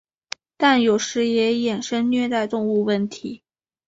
[0.57, 3.43] 但有时也衍生虐待动物问题。